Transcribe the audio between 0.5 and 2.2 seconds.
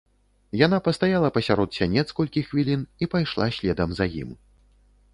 Яна пастаяла пасярод сянец